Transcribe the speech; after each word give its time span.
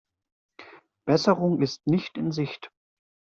Besserung 1.05 1.61
ist 1.61 1.85
nicht 1.85 2.17
in 2.17 2.31
Sicht. 2.31 2.71